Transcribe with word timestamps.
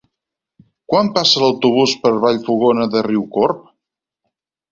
Quan 0.93 1.11
passa 1.17 1.43
l'autobús 1.43 1.93
per 2.05 2.13
Vallfogona 2.25 2.89
de 2.97 3.05
Riucorb? 3.09 3.71